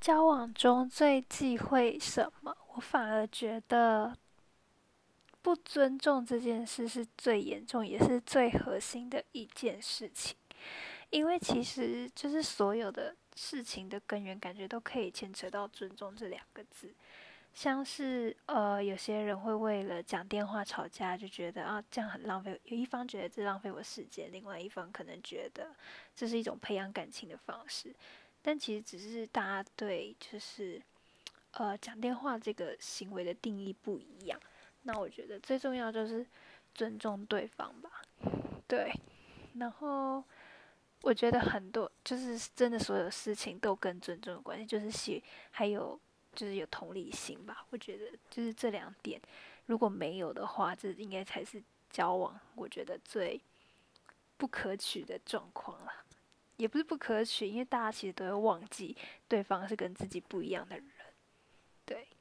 [0.00, 2.56] 交往中最忌讳什么？
[2.74, 4.16] 我反而觉得
[5.42, 10.36] 不尊重这件事是最严重也是最核心的一件事情，
[11.10, 16.92] 因为其实就是所有的事情的根源，感觉都可以牵扯到尊重这两个字。
[17.54, 25.74] 像是呃，有些人会为了讲电话吵架，就觉得啊这样很浪费，有一方觉得这浪费我时间，另外一方可能觉得
[26.14, 27.96] 这是一种培养感情的方式。
[28.46, 30.80] 但其实只是大家对就是
[31.54, 34.40] 呃讲电话这个行为的定义不一样。
[34.82, 36.24] 那我觉得最重要就是
[36.72, 37.90] 尊重对方吧。
[38.68, 38.92] 对，
[39.54, 40.22] 然后
[41.02, 45.98] 我觉得很多就是真的所有事情都跟尊重有关系，就是写还有
[46.32, 47.66] 就是有同理心吧。
[47.70, 49.20] 我觉得就是这两点
[49.66, 51.60] 如果没有的话，这应该才是
[51.90, 53.40] 交往我觉得最
[54.36, 55.92] 不可取的状况了。
[56.56, 58.96] 也不是不可取因为大家其实都会忘记
[59.28, 60.84] 对方是跟自己不一样的人。
[61.84, 62.15] 对。